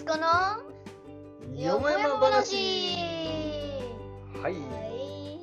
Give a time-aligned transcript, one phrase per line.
[0.00, 0.26] 息子の
[1.54, 2.56] よもやま話。
[4.42, 4.54] はい。
[4.54, 5.40] はい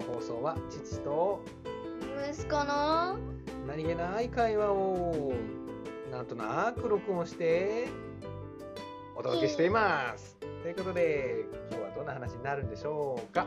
[0.00, 1.42] この放送は父と
[2.30, 3.18] 息子の
[3.66, 5.34] 何気ない会話を
[6.10, 7.88] なんとなく録音して
[9.14, 10.38] お届けしています。
[10.62, 13.46] ということで今日はどんな話になるんでしょうか。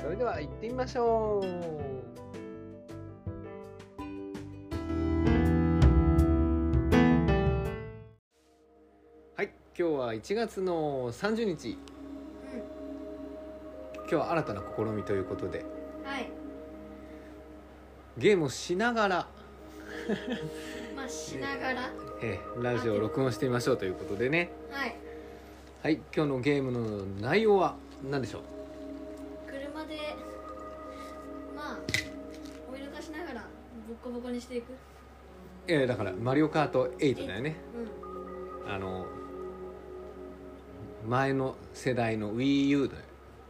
[0.00, 2.25] それでは行ってみましょう。
[9.78, 11.76] 今日は1月の30日。
[13.98, 15.64] 今日は新たな試みということで。
[16.04, 16.30] はい。
[18.16, 19.26] ゲームをしながら、
[20.96, 21.90] まあしながら。
[22.22, 24.50] えーラジオを録音してみましょうということでね。
[24.70, 24.96] はい。
[25.82, 27.76] はい今日のゲームの内容は
[28.08, 28.42] 何でしょう？
[29.50, 29.98] 車で
[31.54, 31.78] まあ
[32.72, 33.44] 追い抜かしながら
[33.88, 34.72] ボッコボコにしていく。
[35.68, 37.56] えーだから「マリオカート8」だよね。
[38.64, 38.72] うん。
[38.72, 39.04] あの
[41.06, 42.94] 前の世代の WiiU の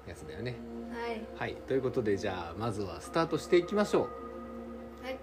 [0.07, 0.57] やつだよね。
[1.39, 1.51] はい。
[1.53, 1.57] はい。
[1.67, 4.09] ということでじゃあまずはスタートしていきましょ
[5.03, 5.17] はい、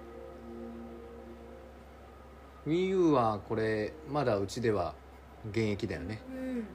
[2.66, 4.94] う WiiU はこれまだうちでは
[5.50, 6.22] 現役だよね。
[6.30, 6.66] うん。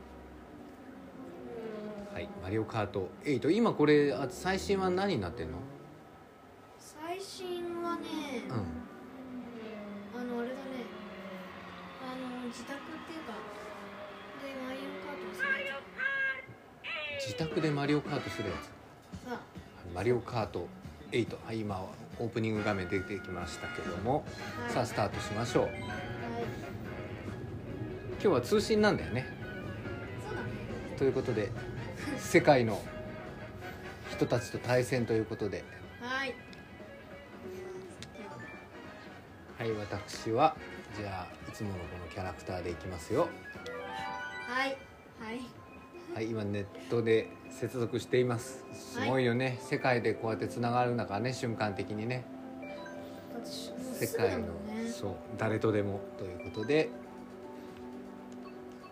[2.14, 5.58] はい「マリオカート8」今これあ最新は何になってんの？
[17.38, 18.68] 宅でマリオカートするやつ。
[19.94, 20.66] マリオカート
[21.12, 21.86] 8、はい、今
[22.18, 24.24] オープニング画面出てきましたけども、
[24.58, 24.72] あはい。
[24.72, 25.62] さあスタートしましょう。
[25.66, 25.74] はい。
[25.80, 25.88] 今
[28.20, 29.24] 日は通信なんだよね。
[30.96, 31.52] ということで
[32.18, 32.82] 世界の
[34.10, 35.62] 人たちと対戦ということで。
[36.00, 36.34] はい。
[39.56, 40.56] はい私は
[40.96, 43.28] じゃあいつものこのキャラクターでいきますよ。
[44.48, 44.76] はい。
[45.20, 45.67] はい
[46.18, 48.64] はい今ネットで接続しています。
[48.72, 52.24] すごいよね、世界でこうやってつながる中ね瞬間的にね。
[53.44, 54.48] 世界の
[54.92, 56.90] そう誰とでもということで。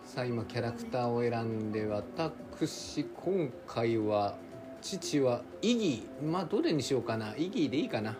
[0.05, 4.37] さあ今キャラクターを選んで私今回は
[4.81, 6.25] 父はイギー。
[6.25, 7.35] まあどれにしようかな。
[7.35, 8.15] イギーでいいかな。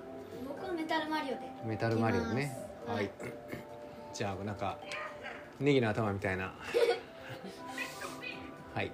[0.45, 1.39] 僕はメタルマリオで。
[1.65, 2.57] メタルマリオね。
[2.85, 3.05] ははい。
[3.05, 3.09] い。
[4.13, 4.77] じゃあなんか
[5.61, 6.53] ネギの頭みたいな
[8.77, 8.91] はい。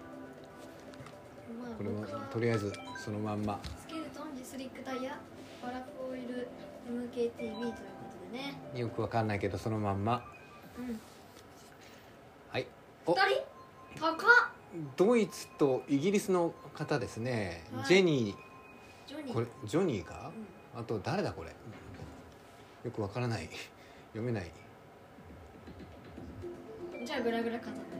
[1.61, 2.71] まあこれ僕ははとりあえず
[3.03, 3.59] そのまんま。
[3.81, 5.19] スケルトンジスリックタイヤ
[5.61, 6.47] パラフォイル
[6.89, 8.55] MKTV ということでね。
[8.79, 10.23] よくわかんないけどそのまんま。
[10.79, 10.97] うん。
[12.49, 12.67] はい。
[13.05, 13.11] お。
[13.11, 13.17] 二
[13.97, 13.99] 人？
[13.99, 14.19] 高っ！
[14.95, 17.85] ドイツとイギリスの方ですね、はい。
[17.85, 18.33] ジェニ
[19.05, 19.31] ジョニー。
[19.31, 20.31] ーこれジョニーか
[20.73, 20.79] う、ん。
[20.79, 21.49] あと誰だこれ？
[22.85, 23.49] よくわからない。
[24.13, 24.49] 読めない。
[27.05, 27.79] じゃあグラグラ飾って。
[27.81, 27.92] はい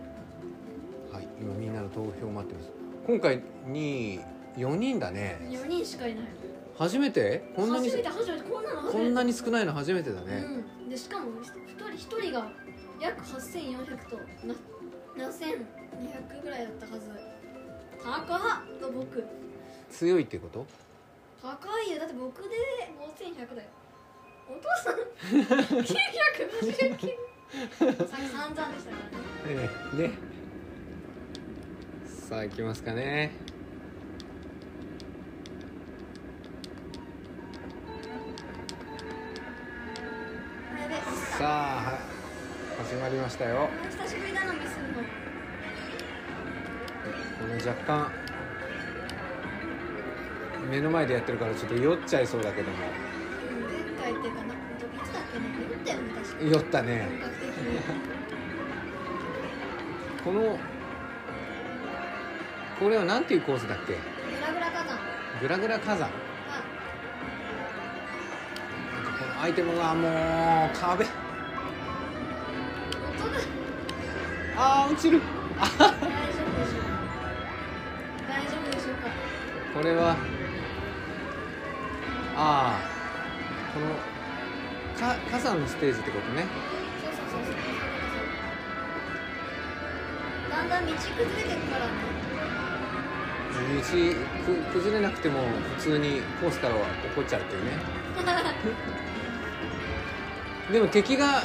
[1.40, 2.72] 今みんなの投票待ってます。
[3.08, 4.20] 今回に
[4.56, 5.40] 4人だね。
[5.50, 6.26] 4人しかいない。
[6.78, 7.52] 初めて？
[7.56, 10.44] こんなに初めて初めてこんなのこんなに少ないの初めてだね、
[10.84, 12.48] うん、でしかも一人一人が
[13.00, 14.18] 約8400と
[14.48, 14.56] な
[15.16, 17.12] 7200ぐらいだったはず。
[18.04, 18.80] 高っ！
[18.82, 19.24] と僕。
[19.92, 20.66] 強いってこと？
[21.42, 22.00] 高いよ。
[22.00, 22.50] だって僕で
[23.00, 23.70] 5100だよ。
[24.50, 24.96] お父さん。
[25.80, 25.86] 959
[26.74, 27.16] さっき
[27.80, 29.20] 散々でしたからね。
[29.48, 29.98] ええ。
[29.98, 30.33] で
[32.30, 33.32] さあ行きますかね。
[41.38, 41.46] さあ
[41.92, 42.00] は
[42.78, 43.70] 始まりましたよ。
[43.92, 44.78] 久しぶりだなミス
[47.38, 48.12] この若干
[50.72, 52.78] 目の前でやってるからちょっと酔っちゃいそうだけども。
[53.52, 54.58] うん前回っていうかない
[55.04, 56.46] つだっけね言ったよね確か。
[56.46, 57.10] 酔ったね。
[60.24, 60.58] この
[62.80, 63.94] これはなんていうコースだっけ？
[63.94, 64.00] グ
[64.42, 65.00] ラグラ火山。
[65.42, 66.00] グラグラ火山。
[66.00, 66.08] が
[68.94, 70.12] なんかこのアイテムがもう
[70.78, 71.06] 壁。
[74.56, 75.22] あー落ちる。
[75.60, 76.12] 大丈夫
[76.60, 77.00] でしょうか？
[78.28, 79.10] 大丈夫でしょうか？
[79.74, 80.16] これは
[82.36, 82.80] ああ
[83.74, 83.86] この
[85.00, 86.46] か火山のステージってことね。
[87.02, 87.56] そうそうそうそう。
[90.52, 91.86] だんだん道崩れてくから。
[91.88, 91.92] ね
[93.64, 93.82] 道
[94.46, 95.40] く崩れなくても
[95.78, 97.72] 普通にコースからは落っこっちゃうっていうね。
[100.72, 101.44] でも敵が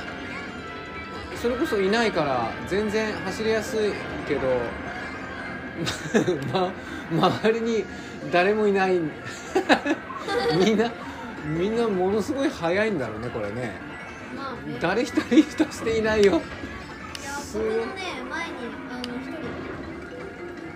[1.35, 3.93] それこそいないから全然走りやすい
[4.27, 4.61] けど
[6.53, 6.73] ま
[7.11, 7.85] 周りに
[8.33, 8.99] 誰もいない。
[10.59, 10.91] みんな
[11.47, 13.81] みんなものすごい速いんだろうねこれね。
[14.37, 14.79] まあね。
[14.81, 16.33] 誰一人としていないよ。
[16.37, 16.43] ね
[18.29, 18.48] 前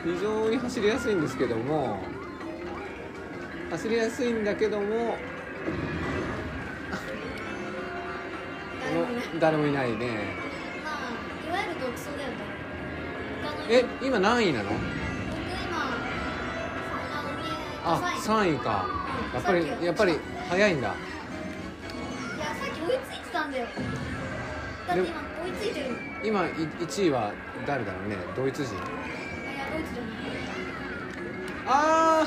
[0.04, 1.98] 非常に走りやすいんですけども
[3.70, 5.16] 走りやすいんだけども
[9.40, 9.92] 誰もいない。
[9.92, 10.36] ね。
[10.84, 12.34] まあいわゆる独走だよね。
[13.70, 14.70] え今何位なの？
[14.70, 14.74] あ
[17.22, 17.50] の見え
[17.82, 18.86] あ三位3位か。
[19.32, 19.34] うん。
[19.34, 20.18] やっぱりやっぱり
[20.50, 20.88] 早いんだ。
[20.88, 20.90] い
[22.38, 23.66] やさっき追いついてたんだよ。
[24.86, 27.32] だって今追いついてる今1位は
[27.66, 28.16] 誰だろうね。
[28.36, 28.74] ドイツ人？
[31.66, 32.26] あ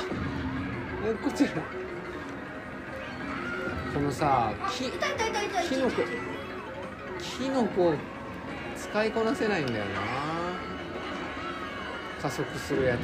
[1.22, 1.50] こちら
[3.94, 6.02] このさあきいたいたいたいたキノコ
[7.18, 7.94] キノコ
[8.76, 9.90] 使いこなせないんだよな。
[12.20, 13.00] 加速するやつ。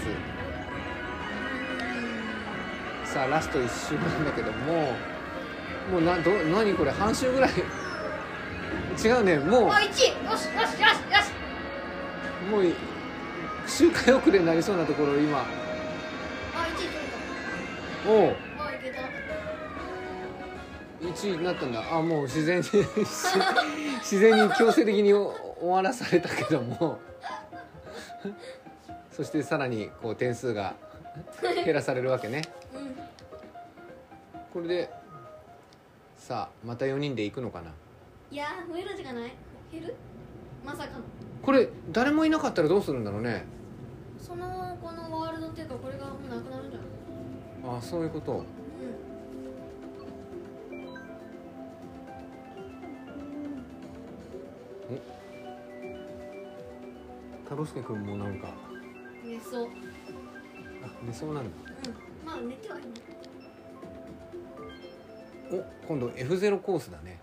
[3.09, 4.95] さあラスト1周なんだけども
[5.91, 7.51] もうなど何これ半周ぐらい。
[9.03, 10.87] 違うねもあ1位よしよしよしよ
[11.23, 11.31] し。
[12.49, 12.75] うもうい
[13.67, 15.41] 周回遅れになりそうなところ今。
[15.41, 15.72] あ1位取れ
[18.07, 18.31] おう。
[18.31, 18.35] い
[18.83, 19.03] けた
[21.07, 21.83] 1位になったんだ。
[21.97, 22.65] あもう自然に
[24.01, 26.99] 自然に強制的に終わらされたけども。
[29.11, 30.75] そしてさらにこう点数が
[31.65, 32.43] 減らされるわけね。
[32.75, 32.95] うん。
[34.53, 34.91] これで
[36.17, 37.71] さあまた4人で行くのかな？
[38.31, 39.33] いやー増えるじゃない？
[39.71, 39.95] 減る？
[40.65, 41.05] まさかの。
[41.43, 43.45] これ誰もいなかったらどうするんだろうね。
[44.19, 46.89] そのこのワールドっていうかこれがもうなくなるんじゃない？
[47.65, 48.33] あそういうこと。
[48.33, 48.45] うん。
[57.45, 58.49] 太郎介君もなんか。
[59.25, 59.65] 寝そう。
[59.65, 59.71] うん
[60.85, 61.45] あ寝そうなん。
[61.45, 61.51] だ
[62.25, 62.91] まあ寝てはいない。
[65.53, 67.21] お今度 F0 コースだね。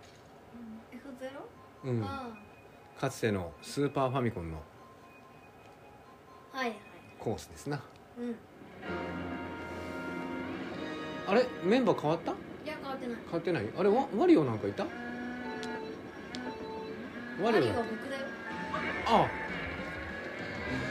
[1.84, 1.90] F0?
[1.90, 2.04] うん。
[2.04, 2.28] あ
[3.00, 4.62] かつてのスーパーファミコンの
[6.54, 6.80] あはいはい。
[7.20, 7.82] コースですな。
[8.18, 8.30] うん。
[8.32, 8.36] い
[11.30, 11.46] あれ？
[11.64, 12.32] メンバー変わった？
[12.32, 12.38] や
[12.82, 13.18] 変わってない。
[13.26, 13.66] 変わってない？
[13.78, 14.84] あれワワリオなんかいた？
[17.42, 17.68] ワリオだ。
[17.68, 18.26] ワリオは僕だよ。
[19.06, 19.28] あ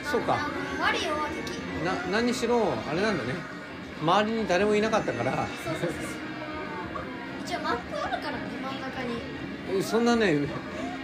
[0.04, 0.32] そうか。
[0.80, 1.58] ワリオは敵。
[1.84, 3.34] な何にしろあれなんだね。
[4.00, 5.46] 周りに誰もいなかったから。
[5.64, 6.00] そうそうそうそう。
[7.44, 9.08] 一応マップあるからね真ん中に。
[9.78, 10.38] えそんなね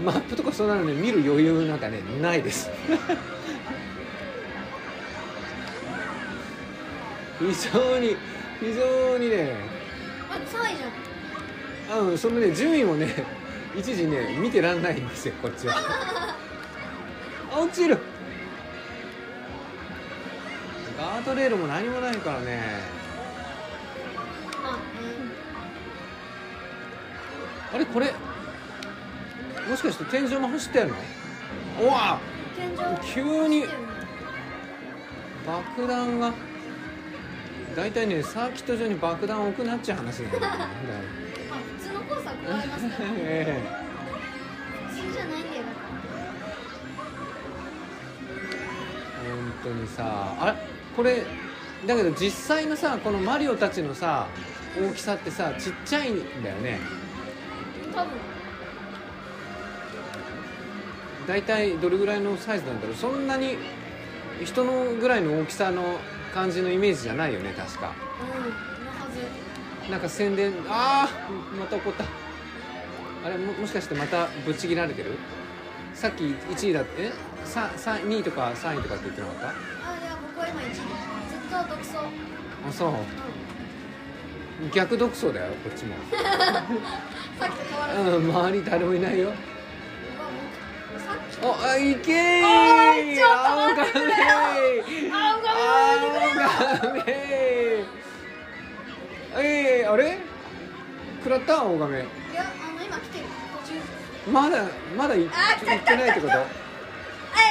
[0.02, 2.70] マップとかそんなのね見る余裕なんかねないです。
[7.38, 8.16] 非常に
[8.60, 9.54] 非常にね
[10.28, 13.08] まず3位じゃんあのそのね順位もね
[13.76, 15.74] 一時ね見てらんないんですよこっちは。
[17.52, 17.98] あ 落ちる。
[20.96, 22.62] ガードレールも何もないからね。
[24.62, 24.78] まあ
[27.74, 28.14] あれこれ
[29.68, 30.96] もしかして天井も走ってやるの？
[31.82, 32.18] うわ
[33.12, 33.66] 急に
[35.44, 36.32] 爆弾が
[37.74, 40.48] 大体ねサーキット上に爆弾を置くなっちゃう話なんだよね。
[41.50, 43.60] まあ普通のコースは加えますから え
[44.90, 45.62] 普通じゃないんだよ
[49.64, 50.54] 本当にさあれ？
[50.96, 51.22] これ
[51.86, 54.26] だけど実際のさこのマリオたちのさ
[54.80, 56.78] 大きさってさちっちゃいんだよね。
[57.94, 58.10] 多分。
[61.26, 62.96] 大体どれぐらいのサイズなんだろう。
[62.96, 63.56] そんなに
[64.44, 65.98] 人のぐらいの大きさの
[66.34, 67.92] 感じのイメージじゃないよね確か。
[68.20, 69.06] うんのは
[69.84, 71.08] ずなんか宣伝ああ
[71.58, 72.04] また怒った。
[73.24, 75.12] あれももしかしてまたぶっちぎられてる？
[75.94, 77.12] さっき1位だってえ？
[77.44, 79.36] ささ2位とか3位とかって言ってなかっ
[79.86, 80.84] あいや僕は今1位ずっ
[81.48, 81.92] と独走。
[81.92, 81.98] た
[82.68, 82.92] あそう。
[84.72, 85.94] 逆独走だよこっちも。
[87.38, 88.00] さっきと変わらず。
[88.00, 89.32] うん周り誰もいないよ。
[91.42, 92.46] あいけー！
[92.46, 94.04] おいちょっと待ってくれ
[95.74, 97.04] 青が亀青亀
[99.36, 100.18] えー、あれ？
[101.22, 101.60] 食らった？
[101.62, 101.98] 青亀。
[101.98, 102.06] いや
[102.42, 103.24] あの今来てる。
[103.66, 104.64] 途中まだ
[104.96, 106.32] まだ行ってないってこと？
[106.36, 106.44] は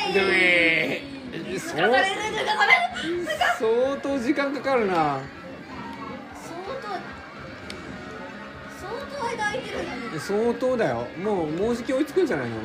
[0.09, 2.73] いでもえー抜かされる抜かされ
[3.09, 3.25] る
[3.59, 4.93] 相当時間かかるな。
[4.93, 6.87] 相当
[8.79, 10.19] 相当間空いてるんだね。
[10.19, 11.07] 相当だよ。
[11.23, 12.55] もうもうじき追いつくんじゃないの？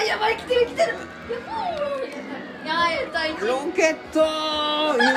[0.00, 0.88] ばいやばい来てる来てる。
[0.88, 1.74] やばい
[2.66, 4.20] やばいやった1位ロケット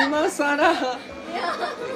[0.05, 0.73] 今さら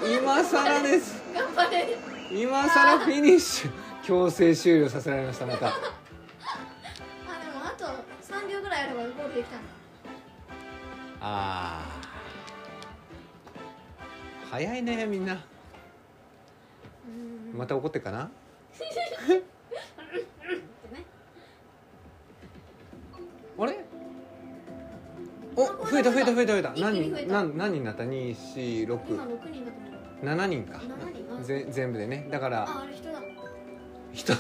[0.05, 1.21] 今さらです。
[1.33, 1.97] 頑張れ
[2.31, 3.71] 今さらフィニッシュ。
[4.03, 5.67] 強制終了させられましたまた。
[5.67, 5.81] あでも
[7.65, 7.85] あと
[8.33, 9.65] 3秒ぐらいあればゴールできたんだ
[11.19, 14.49] あー。
[14.49, 15.33] 早いねみんな。
[17.05, 17.09] う
[17.53, 17.57] ん。
[17.57, 18.31] また怒ってっかな？
[25.55, 26.69] お増えた増えた増えた増えた。
[26.73, 27.31] 増えた。
[27.31, 29.77] 何何人になった？2 4今6 6人だと
[30.21, 30.25] 思う。
[30.25, 30.77] 7人か。
[30.77, 30.81] 7
[31.27, 31.37] 人？
[31.39, 32.27] あぜ全部でね。
[32.31, 33.19] だからああれ人だ。
[34.13, 34.33] 人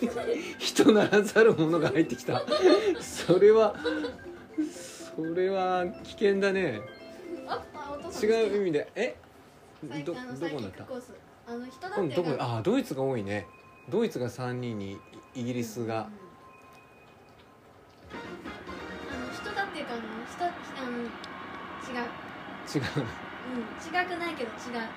[0.58, 2.42] 人ならざるものが入ってきた。
[3.00, 3.74] それは
[5.16, 6.80] それは危険だね。
[8.22, 8.90] 違う意味で。
[8.94, 9.16] え？
[10.04, 10.20] どどこ
[10.56, 10.84] になった？
[11.46, 11.90] あの人
[12.22, 12.36] どこ？
[12.38, 13.46] あドイツが多いね。
[13.90, 14.98] ドイツが3人に
[15.34, 15.94] イギリスが。
[15.98, 16.04] うん。
[16.06, 16.12] うか
[19.94, 20.48] あの人あ
[20.90, 22.08] の違う。
[22.74, 24.88] 違ううん違くないけど違う。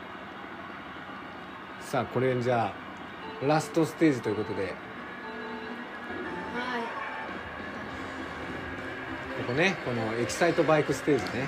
[1.81, 4.63] さあこれじゃあラストステージということで。
[4.63, 4.73] はい。
[9.41, 11.47] ここねこのエキサイトバイクステージね。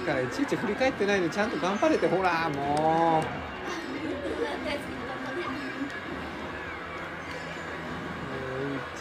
[0.00, 3.24] いいからいちいち振り返ってないでちゃんと頑張れてほら もう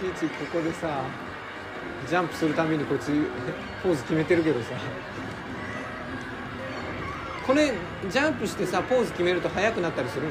[0.05, 1.03] いちいちここでさ
[2.07, 3.11] ジャンプするためにこっち
[3.83, 4.69] ポーズ決めてるけどさ。
[7.45, 7.73] これ
[8.09, 10.29] ジャンプしてさポーズ決めると速くなったりするの？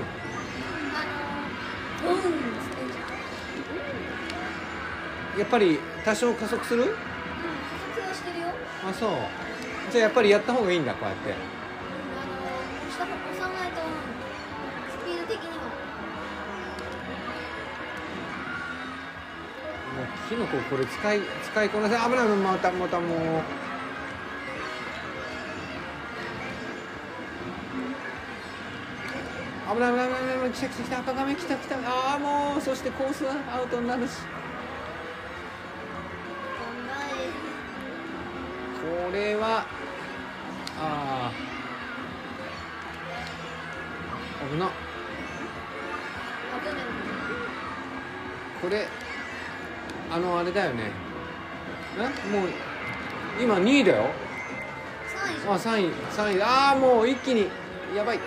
[5.38, 6.82] やっぱり多少加速する？
[6.82, 6.94] うん加
[7.96, 8.48] 速はしてるよ。
[8.88, 9.10] あそう。
[9.92, 11.34] じゃあやっぱりやった方がいいんだこうやって
[20.24, 21.20] もうキノコこれ使い。
[21.42, 21.68] 使い。
[21.68, 22.28] こなせ危ない。
[22.28, 23.08] またまたもう
[29.74, 29.92] 危ない。
[29.92, 30.08] 危ない。
[30.08, 30.50] 危ない。
[30.50, 34.18] 来た来た来た赤髪来た来たああもうそしてコースアウトになるし
[38.80, 39.66] これは
[40.78, 41.32] ああ
[44.50, 44.70] 危な
[48.60, 48.86] これ
[50.14, 50.92] あのあれだよね。
[51.98, 52.02] え？
[52.30, 52.48] もう
[53.42, 54.10] 今2位だよ。
[55.26, 55.40] 3位。
[55.40, 55.92] じゃんあ3位。
[55.92, 56.42] 3位。
[56.42, 57.48] ああもう一気に。
[57.96, 58.18] やばい。
[58.18, 58.22] 7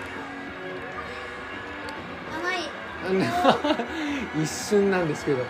[4.39, 5.46] 位 一瞬なんですけど。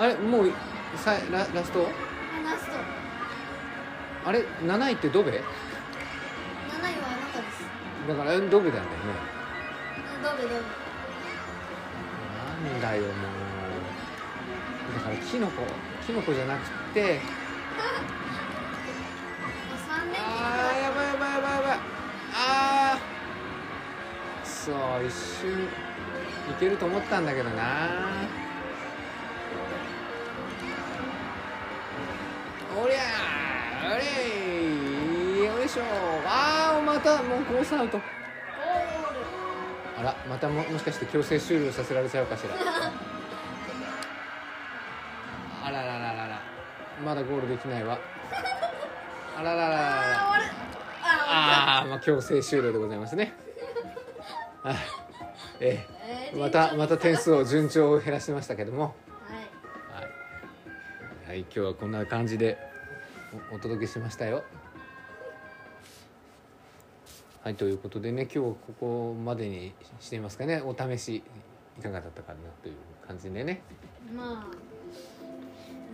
[0.00, 0.14] あれ？
[0.16, 0.52] もう
[0.96, 1.84] さララスト？
[1.84, 1.86] ラ
[2.58, 2.72] スト。
[4.26, 5.44] あれ？7位ってドベ？7位は
[7.06, 7.62] あなたです。
[8.08, 8.90] だからえドベなんだよね。
[10.16, 10.54] うんドベドベ。
[12.72, 13.12] なんだよもう
[15.00, 15.62] だからキノコ
[16.06, 17.10] キノコじゃなくてもう
[19.88, 21.78] 3連あーやばいやばいやばいやばい。
[22.34, 25.64] あーそう一瞬
[26.50, 27.88] いけると思ったんだけどな。
[32.82, 35.82] おりゃーおれーよいしょ。
[36.26, 38.00] あーまたもうコースアウト
[39.98, 42.54] あらまたももしかして強制終了させられちゃうかしら
[47.04, 47.98] まだゴールできないわ。
[49.36, 49.80] あらららら
[51.02, 53.32] ああまあ強制終了でございますね。
[54.62, 54.76] はい
[55.60, 55.86] え。
[56.02, 58.94] ええまたまた点数を順調を減らしてましたけども。
[59.92, 60.02] はい。
[60.02, 60.08] は
[61.26, 62.58] い、はい、今日はこんな感じで
[63.52, 64.44] おお届けしましたよ。
[67.42, 70.60] はいということでね今日はここまでにしていますかね。
[70.60, 71.22] お試し
[71.78, 72.74] いかがだったかなという
[73.06, 73.62] 感じでね。
[74.14, 74.79] まあ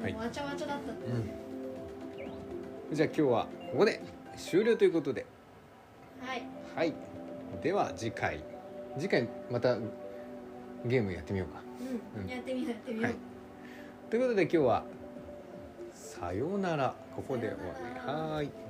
[0.03, 0.13] はい。
[0.13, 1.07] もうわちゃわちゃだったんで。
[1.07, 2.97] うん。
[2.97, 4.01] じゃあ今日はここで
[4.37, 5.27] 終了ということで。
[6.21, 6.43] はい。
[6.75, 6.95] はい。
[7.63, 8.43] では次回。
[8.99, 9.77] 次回また
[10.85, 11.61] ゲームやってみようか。
[12.17, 12.29] うん、うん。
[12.29, 13.15] やってみようやってみよう、はい。
[14.11, 14.85] ということで今日は
[15.93, 16.95] さようなら。
[17.17, 18.11] ここで終わり。
[18.13, 18.66] はーい